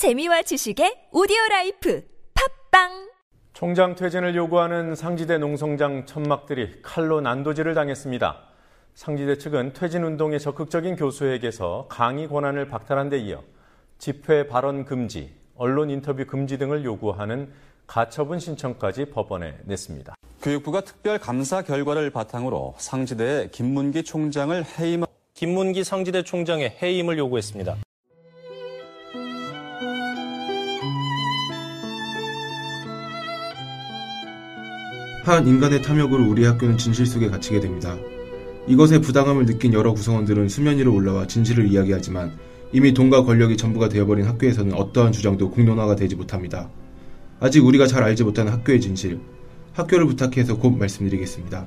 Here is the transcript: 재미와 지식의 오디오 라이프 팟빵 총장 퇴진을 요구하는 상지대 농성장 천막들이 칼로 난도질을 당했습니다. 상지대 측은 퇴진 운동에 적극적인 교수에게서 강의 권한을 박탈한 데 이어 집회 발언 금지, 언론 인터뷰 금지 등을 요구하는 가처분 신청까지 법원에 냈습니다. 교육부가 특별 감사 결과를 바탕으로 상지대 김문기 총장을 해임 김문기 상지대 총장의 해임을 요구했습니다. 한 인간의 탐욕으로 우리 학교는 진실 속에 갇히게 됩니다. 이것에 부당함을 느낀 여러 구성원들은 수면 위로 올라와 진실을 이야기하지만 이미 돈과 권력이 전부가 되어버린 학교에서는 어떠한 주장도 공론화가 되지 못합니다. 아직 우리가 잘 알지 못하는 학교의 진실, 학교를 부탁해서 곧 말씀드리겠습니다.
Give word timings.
재미와 0.00 0.40
지식의 0.40 1.08
오디오 1.12 1.36
라이프 1.50 2.02
팟빵 2.70 3.10
총장 3.52 3.94
퇴진을 3.94 4.34
요구하는 4.34 4.94
상지대 4.94 5.36
농성장 5.36 6.06
천막들이 6.06 6.80
칼로 6.80 7.20
난도질을 7.20 7.74
당했습니다. 7.74 8.38
상지대 8.94 9.36
측은 9.36 9.74
퇴진 9.74 10.02
운동에 10.02 10.38
적극적인 10.38 10.96
교수에게서 10.96 11.84
강의 11.90 12.28
권한을 12.28 12.66
박탈한 12.68 13.10
데 13.10 13.18
이어 13.18 13.42
집회 13.98 14.46
발언 14.46 14.86
금지, 14.86 15.34
언론 15.54 15.90
인터뷰 15.90 16.24
금지 16.24 16.56
등을 16.56 16.82
요구하는 16.82 17.52
가처분 17.86 18.38
신청까지 18.38 19.10
법원에 19.10 19.58
냈습니다. 19.64 20.14
교육부가 20.40 20.80
특별 20.80 21.18
감사 21.18 21.60
결과를 21.60 22.08
바탕으로 22.08 22.74
상지대 22.78 23.50
김문기 23.52 24.04
총장을 24.04 24.64
해임 24.78 25.04
김문기 25.34 25.84
상지대 25.84 26.22
총장의 26.22 26.78
해임을 26.80 27.18
요구했습니다. 27.18 27.76
한 35.24 35.46
인간의 35.46 35.82
탐욕으로 35.82 36.26
우리 36.26 36.44
학교는 36.44 36.78
진실 36.78 37.04
속에 37.04 37.28
갇히게 37.28 37.60
됩니다. 37.60 37.96
이것에 38.66 39.00
부당함을 39.00 39.44
느낀 39.46 39.74
여러 39.74 39.92
구성원들은 39.92 40.48
수면 40.48 40.78
위로 40.78 40.94
올라와 40.94 41.26
진실을 41.26 41.70
이야기하지만 41.70 42.32
이미 42.72 42.94
돈과 42.94 43.24
권력이 43.24 43.56
전부가 43.56 43.88
되어버린 43.88 44.24
학교에서는 44.26 44.72
어떠한 44.72 45.12
주장도 45.12 45.50
공론화가 45.50 45.96
되지 45.96 46.16
못합니다. 46.16 46.70
아직 47.38 47.64
우리가 47.64 47.86
잘 47.86 48.02
알지 48.02 48.24
못하는 48.24 48.52
학교의 48.52 48.80
진실, 48.80 49.20
학교를 49.72 50.06
부탁해서 50.06 50.56
곧 50.56 50.70
말씀드리겠습니다. 50.78 51.66